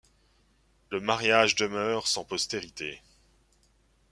[0.89, 3.03] Le mariage demeure sans postérité.